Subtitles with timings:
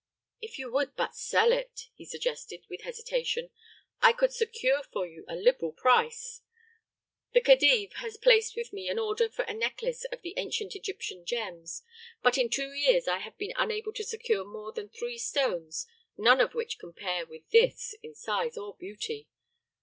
[0.41, 3.51] "If you would but sell it," he suggested, with hesitation,
[4.01, 6.41] "I could secure for you a liberal price.
[7.33, 11.23] The Khedive has placed with me an order for a necklace of the ancient Egyptian
[11.23, 11.83] gems;
[12.23, 15.85] but in two years I have been unable to secure more than three stones,
[16.17, 19.27] none of which compare with this in size or beauty.